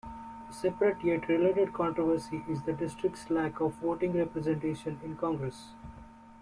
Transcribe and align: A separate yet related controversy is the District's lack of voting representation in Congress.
A 0.49 0.51
separate 0.51 1.03
yet 1.03 1.27
related 1.29 1.73
controversy 1.73 2.43
is 2.49 2.63
the 2.63 2.73
District's 2.73 3.29
lack 3.29 3.59
of 3.59 3.73
voting 3.73 4.13
representation 4.13 4.99
in 5.03 5.15
Congress. 5.15 5.73